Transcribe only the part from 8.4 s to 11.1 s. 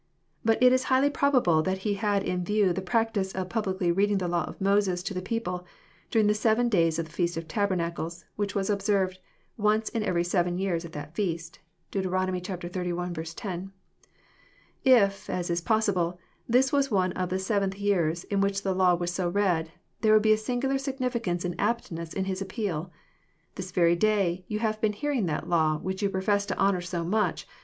was observed once in every seven years at